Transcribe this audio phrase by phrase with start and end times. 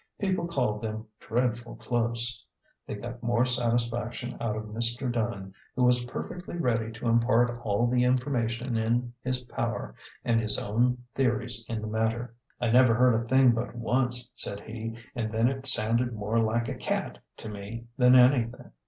[0.19, 2.43] People called them" dreadful close."
[2.87, 5.11] They got more satisfaction out of Mr.
[5.11, 9.93] Dunn, who was perfectly ready to impart all the information in his power
[10.25, 14.61] and his own theories in the matter." I never heard a thing but once," said
[14.61, 18.71] he," an' then it sounded more like a cat to me than anything.